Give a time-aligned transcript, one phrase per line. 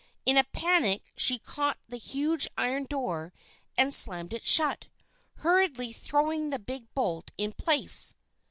[0.25, 3.33] In a panic she caught the huge iron door
[3.77, 4.87] and slammed it shut,
[5.35, 8.15] hurriedly throwing the big bolt in place.